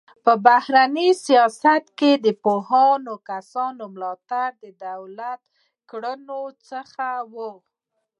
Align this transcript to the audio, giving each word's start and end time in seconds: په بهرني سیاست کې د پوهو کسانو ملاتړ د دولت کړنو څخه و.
په 0.25 0.33
بهرني 0.45 1.09
سیاست 1.25 1.83
کې 1.99 2.11
د 2.25 2.27
پوهو 2.43 2.87
کسانو 3.29 3.83
ملاتړ 3.95 4.47
د 4.63 4.65
دولت 4.85 5.41
کړنو 5.89 6.41
څخه 6.69 7.07
و. 7.33 7.35